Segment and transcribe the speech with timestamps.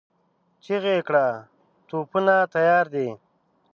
[0.63, 1.25] چيغه يې کړه!
[1.87, 3.09] توپونه تيار دي؟